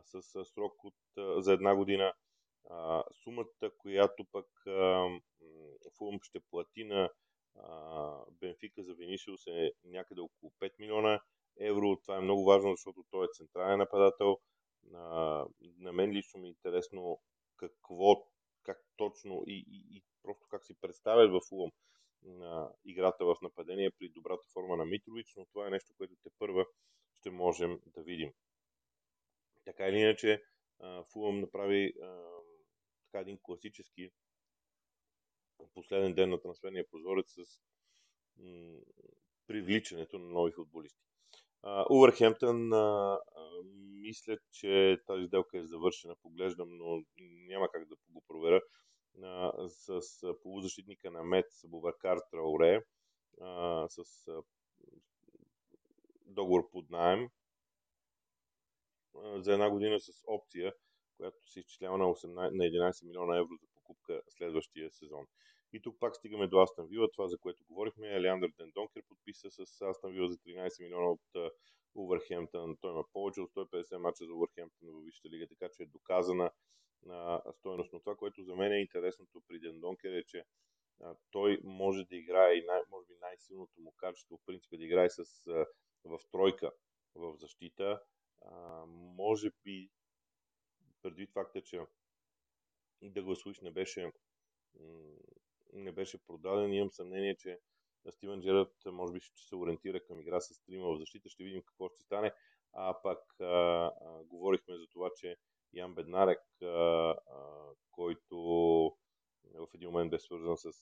с 0.00 0.44
срок 0.44 0.84
от, 0.84 0.94
за 1.44 1.52
една 1.52 1.76
година. 1.76 2.12
Сумата, 3.22 3.70
която 3.78 4.24
пък 4.32 4.46
Фулъм 5.98 6.18
ще 6.22 6.40
плати 6.50 6.84
на 6.84 7.10
Бенфика 8.30 8.82
за 8.82 8.94
Венисиус 8.94 9.46
е 9.46 9.72
някъде 9.84 10.20
около 10.20 10.52
5 10.60 10.70
милиона 10.78 11.20
евро. 11.60 11.96
Това 12.02 12.16
е 12.16 12.20
много 12.20 12.44
важно, 12.44 12.70
защото 12.70 13.04
той 13.10 13.24
е 13.24 13.32
централен 13.32 13.78
нападател. 13.78 14.38
На 15.78 15.92
мен 15.92 16.10
лично 16.10 16.40
ми 16.40 16.48
е 16.48 16.50
интересно 16.50 17.20
какво, 17.58 18.26
как 18.62 18.78
точно 18.96 19.44
и, 19.46 19.64
и, 19.68 19.96
и 19.96 20.02
просто 20.22 20.46
как 20.50 20.64
си 20.64 20.74
представят 20.80 21.30
в 21.30 21.40
Фулъм 21.48 21.70
на 22.22 22.72
играта 22.84 23.24
в 23.24 23.36
нападение 23.42 23.90
при 23.90 24.08
добрата 24.08 24.46
форма 24.52 24.76
на 24.76 24.84
Митрович, 24.84 25.34
но 25.36 25.46
това 25.46 25.66
е 25.66 25.70
нещо, 25.70 25.94
което 25.96 26.16
те 26.22 26.30
първа 26.38 26.66
ще 27.14 27.30
можем 27.30 27.80
да 27.86 28.02
видим. 28.02 28.32
Така 29.64 29.88
или 29.88 29.98
иначе, 29.98 30.42
Фулъм 31.12 31.40
направи 31.40 31.92
така 33.02 33.20
един 33.20 33.38
класически 33.42 34.10
последен 35.74 36.14
ден 36.14 36.30
на 36.30 36.40
трансферния 36.40 36.84
прозорец 36.90 37.34
с 37.34 37.60
привличането 39.46 40.18
на 40.18 40.28
нови 40.28 40.52
футболисти. 40.52 41.02
Увърхемптън, 41.90 42.70
мисля, 44.08 44.36
че 44.52 44.98
тази 45.06 45.26
сделка 45.26 45.58
е 45.58 45.66
завършена, 45.66 46.14
поглеждам, 46.22 46.68
но 46.70 47.02
няма 47.20 47.68
как 47.72 47.88
да 47.88 47.94
го 48.08 48.22
проверя. 48.28 48.60
А, 49.22 49.68
с, 49.68 50.00
полузащитника 50.42 51.10
на 51.10 51.24
Мец 51.24 51.46
Бубакар 51.66 52.18
Трауре 52.30 52.80
а, 53.40 53.86
с 53.88 54.28
а, 54.28 54.42
договор 56.26 56.70
под 56.72 56.90
найем 56.90 57.28
за 59.36 59.52
една 59.52 59.70
година 59.70 60.00
с 60.00 60.12
опция, 60.26 60.72
която 61.16 61.46
се 61.46 61.60
изчислява 61.60 61.98
на, 61.98 62.04
18, 62.04 62.28
на 62.34 62.64
11 62.64 63.06
милиона 63.06 63.36
евро 63.38 63.56
за 63.60 63.66
покупка 63.74 64.22
следващия 64.28 64.90
сезон. 64.90 65.26
И 65.72 65.82
тук 65.82 65.96
пак 66.00 66.16
стигаме 66.16 66.46
до 66.46 66.60
Астан 66.60 66.86
Вила, 66.86 67.08
това 67.10 67.28
за 67.28 67.38
което 67.38 67.64
говорихме. 67.68 68.08
Елеандър 68.08 68.50
Дендонкер 68.58 69.02
подписа 69.08 69.50
с 69.50 69.80
Астан 69.80 70.12
Вила 70.12 70.28
за 70.28 70.36
13 70.36 70.82
милиона 70.82 71.10
от 71.10 71.54
Увърхемптън. 71.94 72.76
Той 72.80 72.92
има 72.92 73.04
повече 73.12 73.40
от 73.40 73.50
150 73.50 73.96
мача 73.96 74.24
за 74.24 74.32
Увърхемптън 74.34 74.88
в 74.88 75.04
Висшата 75.04 75.28
лига, 75.28 75.46
така 75.48 75.68
че 75.76 75.82
е 75.82 75.86
доказана 75.86 76.50
на 77.02 77.42
стоеност. 77.52 77.92
Но 77.92 78.00
това, 78.00 78.16
което 78.16 78.42
за 78.42 78.56
мен 78.56 78.72
е 78.72 78.80
интересното 78.80 79.42
при 79.48 79.60
Дендонкер 79.60 80.12
е, 80.12 80.24
че 80.24 80.44
а, 81.02 81.16
той 81.30 81.60
може 81.64 82.04
да 82.04 82.16
играе 82.16 82.54
и 82.54 82.64
най- 82.64 82.82
може 82.90 83.06
би 83.06 83.14
най-силното 83.20 83.80
му 83.80 83.92
качество 83.96 84.36
в 84.36 84.46
принцип 84.46 84.70
да 84.78 84.84
играе 84.84 85.10
с, 85.10 85.46
а, 85.46 85.66
в 86.04 86.20
тройка 86.32 86.72
в 87.14 87.36
защита. 87.36 88.02
А, 88.42 88.84
може 89.16 89.50
би 89.64 89.90
предвид 91.02 91.30
факта, 91.32 91.62
че 91.62 91.80
да 93.02 93.22
гласуваш 93.22 93.60
не 93.60 93.70
беше 93.70 94.12
не 95.72 95.92
беше 95.92 96.18
продаден. 96.26 96.72
Имам 96.72 96.90
съмнение, 96.90 97.36
че 97.36 97.58
Стивен 98.10 98.40
Джерард 98.40 98.72
може 98.86 99.12
би 99.12 99.20
ще 99.20 99.42
се 99.42 99.56
ориентира 99.56 100.00
към 100.04 100.20
игра 100.20 100.40
с 100.40 100.62
трима 100.62 100.88
в 100.88 100.98
защита. 100.98 101.28
Ще 101.28 101.44
видим 101.44 101.62
какво 101.62 101.88
ще 101.88 102.00
стане. 102.00 102.32
А 102.72 103.02
пак 103.02 103.40
а, 103.40 103.44
а, 103.44 104.24
говорихме 104.24 104.76
за 104.76 104.86
това, 104.86 105.10
че 105.16 105.36
Ян 105.72 105.94
Беднарек, 105.94 106.40
а, 106.62 106.66
а, 106.66 107.16
който 107.90 108.36
в 109.54 109.68
един 109.74 109.90
момент 109.90 110.10
бе 110.10 110.18
свързан 110.18 110.56
с 110.56 110.72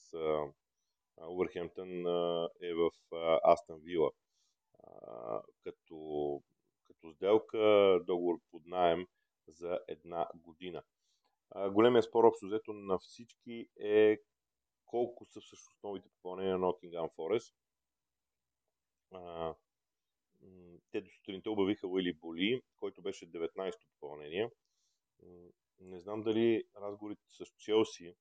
Увърхемптън, 1.28 2.06
е 2.62 2.74
в 2.74 2.90
а, 3.12 3.40
Астън 3.52 3.80
Вила. 3.80 4.10
А, 4.84 5.42
като, 5.64 6.42
като 6.86 7.12
сделка, 7.12 7.58
договор 8.06 8.38
под 8.50 8.66
найем 8.66 9.06
за 9.48 9.80
една 9.88 10.28
година. 10.34 10.82
А, 11.50 11.70
големия 11.70 12.02
спор 12.02 12.24
общо 12.24 12.46
взето 12.46 12.72
на 12.72 12.98
всички 12.98 13.68
е 13.80 14.18
колко 14.86 15.26
са 15.26 15.40
всъщност 15.40 15.82
новите 15.82 16.08
попълнения 16.08 16.58
на 16.58 16.66
Nottingham 16.66 17.14
Forest. 17.16 17.54
А, 19.12 19.54
те 20.90 21.00
до 21.00 21.10
сутринта 21.10 21.50
обявиха 21.50 21.86
Уили 21.86 22.12
Боли, 22.12 22.62
който 22.76 23.02
беше 23.02 23.30
19-то 23.30 23.86
попълнение. 23.88 24.50
Не 25.78 26.00
знам 26.00 26.22
дали 26.22 26.64
разговорите 26.76 27.22
с 27.28 27.46
Челси 27.58 28.14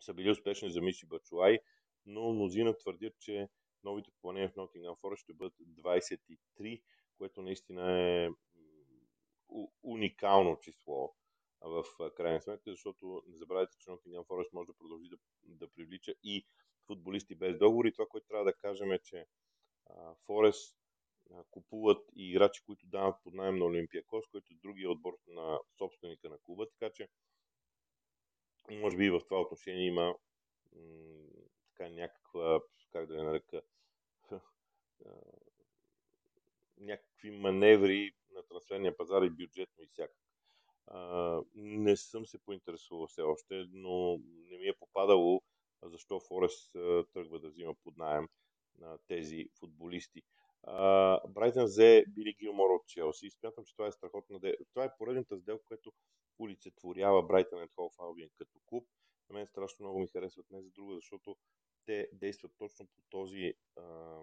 са 0.00 0.14
били 0.14 0.30
успешни 0.30 0.70
за 0.70 0.80
Миши 0.80 1.06
Бачуай, 1.06 1.58
но 2.06 2.32
мнозина 2.32 2.78
твърдят, 2.78 3.18
че 3.18 3.48
новите 3.84 4.10
попълнения 4.10 4.48
в 4.48 4.54
Nottingham 4.54 5.00
Forest 5.00 5.16
ще 5.16 5.32
бъдат 5.32 5.54
23, 5.58 6.82
което 7.18 7.42
наистина 7.42 8.00
е 8.00 8.28
уникално 9.82 10.60
число 10.60 11.14
в 11.64 11.84
крайна 12.16 12.40
сметка, 12.40 12.70
защото 12.70 13.22
не 13.26 13.36
забравяйте, 13.36 13.76
че 13.78 13.90
Nottingham 13.90 14.26
Forest 14.26 14.52
може 14.52 14.66
да 14.66 14.74
продължи 14.74 15.08
да, 15.08 15.16
да 15.42 15.70
привлича 15.70 16.14
и 16.22 16.46
футболисти 16.86 17.34
без 17.34 17.58
договори. 17.58 17.92
Това, 17.92 18.06
което 18.06 18.26
трябва 18.26 18.44
да 18.44 18.54
кажем 18.54 18.92
е, 18.92 18.98
че 18.98 19.26
Форест 20.26 20.76
купуват 21.50 22.08
и 22.16 22.30
играчи, 22.30 22.62
които 22.66 22.86
дават 22.86 23.22
под 23.22 23.34
найем 23.34 23.58
на 23.58 23.64
Олимпиакос, 23.64 24.26
който 24.26 24.54
е 24.54 24.56
другия 24.62 24.90
отбор 24.90 25.18
на 25.26 25.60
собственика 25.78 26.28
на 26.28 26.38
клуба, 26.38 26.66
така 26.68 26.92
че 26.92 27.08
може 28.70 28.96
би 28.96 29.10
в 29.10 29.20
това 29.20 29.40
отношение 29.40 29.86
има 29.86 30.14
м- 30.72 31.28
така 31.66 31.88
някаква, 31.90 32.60
как 32.92 33.06
да 33.06 33.16
я 33.16 33.24
нарека, 33.24 33.62
някакви 36.78 37.30
маневри 37.30 38.12
на 38.30 38.42
трансферния 38.42 38.96
пазар 38.96 39.22
и 39.22 39.30
бюджетно 39.30 39.84
и 39.84 39.86
всяка. 39.86 40.21
Не 41.54 41.96
съм 41.96 42.26
се 42.26 42.38
поинтересувал 42.38 43.06
все 43.06 43.22
още, 43.22 43.66
но 43.72 44.18
не 44.50 44.58
ми 44.58 44.68
е 44.68 44.78
попадало 44.78 45.42
защо 45.82 46.20
Форест 46.20 46.72
тръгва 47.12 47.40
да 47.40 47.48
взима 47.48 47.74
под 47.84 47.96
найем 47.96 48.28
на 48.78 48.98
тези 49.06 49.48
футболисти. 49.58 50.22
Брайтън 51.28 51.64
взе 51.64 52.04
Били 52.08 52.36
Гилмор 52.40 52.70
от 52.70 52.86
Челси. 52.86 53.30
Смятам, 53.30 53.64
че 53.64 53.74
това 53.74 53.86
е 53.86 53.92
страхотна. 53.92 54.40
Това 54.70 54.84
е 54.84 54.96
поредната 54.98 55.38
сделка, 55.38 55.64
която 55.64 55.92
олицетворява 56.38 57.22
Брайтън 57.22 57.64
и 57.64 57.68
Холф 57.74 57.94
Албиен 57.98 58.30
като 58.38 58.60
клуб. 58.66 58.88
На 59.30 59.34
мен 59.34 59.46
страшно 59.46 59.84
много 59.84 59.98
ми 59.98 60.06
харесват 60.06 60.50
не 60.50 60.62
за 60.62 60.70
друго, 60.70 60.94
защото 60.94 61.36
те 61.86 62.08
действат 62.12 62.52
точно 62.58 62.86
по 62.86 63.02
този, 63.10 63.54
а, 63.76 64.22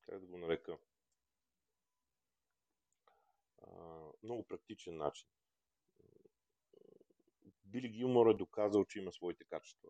как 0.00 0.20
да 0.20 0.26
го 0.26 0.38
нарека, 0.38 0.78
а, 3.62 4.00
много 4.22 4.44
практичен 4.44 4.96
начин. 4.96 5.28
Били 7.66 7.88
Гилмор 7.88 8.26
е 8.26 8.34
доказал, 8.34 8.84
че 8.84 8.98
има 8.98 9.12
своите 9.12 9.44
качества. 9.44 9.88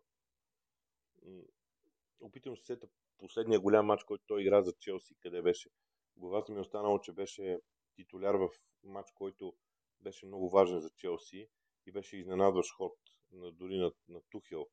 Опитвам 2.19 2.57
се 2.57 2.65
сета 2.65 2.87
последния 3.17 3.59
голям 3.59 3.85
матч, 3.85 4.03
който 4.03 4.23
той 4.27 4.41
игра 4.41 4.61
за 4.61 4.73
Челси, 4.79 5.15
къде 5.21 5.41
беше. 5.41 5.69
Главата 6.17 6.51
ми 6.51 6.57
е 6.57 6.61
останало, 6.61 6.99
че 6.99 7.11
беше 7.11 7.59
титуляр 7.95 8.35
в 8.35 8.49
матч, 8.83 9.11
който 9.11 9.53
беше 9.99 10.25
много 10.25 10.49
важен 10.49 10.79
за 10.79 10.89
Челси 10.89 11.47
и 11.85 11.91
беше 11.91 12.17
изненадващ 12.17 12.73
ход 12.73 12.93
на, 13.31 13.51
дори 13.51 13.77
на, 13.77 13.91
на 14.07 14.21
Тухел, 14.29 14.67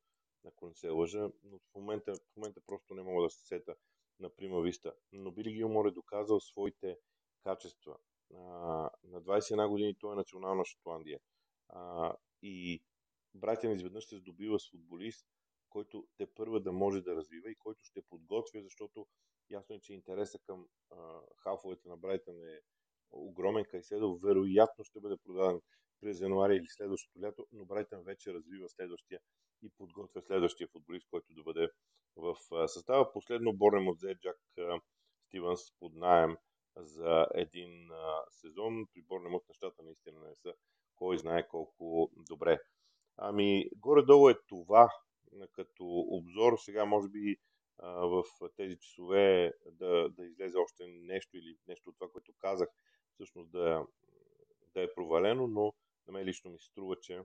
ако 0.44 0.68
не 0.68 0.74
се 0.74 0.88
лъжа, 0.88 1.30
но 1.42 1.58
в 1.58 1.74
момента, 1.74 2.14
в 2.14 2.36
момента 2.36 2.60
просто 2.66 2.94
не 2.94 3.02
мога 3.02 3.22
да 3.22 3.30
се 3.30 3.46
сета 3.46 3.74
на 4.20 4.30
Прима 4.30 4.60
Виста. 4.60 4.92
Но 5.12 5.32
Били 5.32 5.52
Гилмор 5.52 5.86
е 5.86 5.90
доказал 5.90 6.40
своите 6.40 6.98
качества. 7.42 7.96
А, 8.34 8.38
на 9.04 9.22
21 9.22 9.68
години 9.68 9.94
той 9.98 10.12
е 10.12 10.16
национална 10.16 10.64
Шотландия. 10.64 11.20
А, 11.68 12.14
и 12.42 12.82
Брайтън 13.34 13.72
изведнъж 13.72 14.08
се 14.08 14.16
здобива 14.16 14.58
с 14.60 14.70
футболист, 14.70 15.26
който 15.68 16.06
те 16.16 16.26
първа 16.34 16.60
да 16.60 16.72
може 16.72 17.00
да 17.00 17.16
развива 17.16 17.50
и 17.50 17.56
който 17.56 17.84
ще 17.84 18.02
подготвя, 18.02 18.62
защото 18.62 19.06
ясно 19.50 19.76
е, 19.76 19.80
че 19.80 19.94
интереса 19.94 20.38
към 20.46 20.66
а, 20.90 21.20
халфовете 21.36 21.88
на 21.88 21.96
Брайтън 21.96 22.42
е 22.42 22.60
огромен. 23.12 23.64
Кайседо 23.70 24.18
вероятно 24.18 24.84
ще 24.84 25.00
бъде 25.00 25.16
продаден 25.24 25.60
през 26.00 26.20
януари 26.20 26.56
или 26.56 26.66
следващото 26.68 27.20
лято, 27.20 27.46
но 27.52 27.64
Брайтън 27.64 28.02
вече 28.02 28.34
развива 28.34 28.68
следващия 28.68 29.20
и 29.62 29.70
подготвя 29.78 30.22
следващия 30.22 30.68
футболист, 30.68 31.06
който 31.10 31.34
да 31.34 31.42
бъде 31.42 31.68
в 32.16 32.36
състава. 32.68 33.12
Последно 33.12 33.52
Борнем 33.52 33.88
от 33.88 33.98
Джак 33.98 34.36
Стивенс 35.26 35.60
под 35.78 35.94
найем 35.94 36.36
за 36.76 37.26
един 37.34 37.88
сезон. 38.30 38.86
При 38.94 39.02
Борнемот 39.02 39.42
нещата 39.48 39.82
наистина 39.82 40.20
не 40.20 40.34
са 40.34 40.54
кой 40.96 41.18
знае 41.18 41.48
колко 41.48 41.73
горе-долу 44.04 44.28
е 44.28 44.34
това 44.48 44.90
като 45.52 45.84
обзор. 45.88 46.58
Сега, 46.58 46.84
може 46.84 47.08
би, 47.08 47.36
в 47.82 48.24
тези 48.56 48.78
часове 48.78 49.52
да, 49.72 50.08
да 50.08 50.26
излезе 50.26 50.58
още 50.58 50.86
нещо 50.86 51.36
или 51.36 51.56
нещо 51.68 51.90
от 51.90 51.96
това, 51.98 52.10
което 52.12 52.32
казах, 52.38 52.68
всъщност 53.14 53.50
да, 53.50 53.86
да 54.74 54.82
е 54.82 54.94
провалено, 54.94 55.46
но 55.46 55.72
На 56.06 56.12
мен 56.12 56.24
лично 56.24 56.50
ми 56.50 56.58
се 56.58 56.66
струва, 56.66 56.96
че 57.00 57.22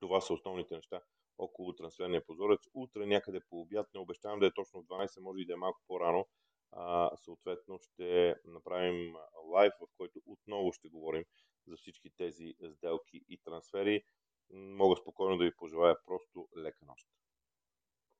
това 0.00 0.20
са 0.20 0.34
основните 0.34 0.74
неща 0.74 1.00
около 1.38 1.74
трансферния 1.74 2.26
прозорец. 2.26 2.60
Утре 2.74 3.06
някъде 3.06 3.40
по 3.50 3.60
обяд, 3.60 3.86
не 3.94 4.00
обещавам 4.00 4.38
да 4.38 4.46
е 4.46 4.54
точно 4.54 4.82
в 4.82 4.86
12, 4.86 5.20
може 5.20 5.40
и 5.40 5.46
да 5.46 5.52
е 5.52 5.56
малко 5.56 5.80
по-рано, 5.86 5.95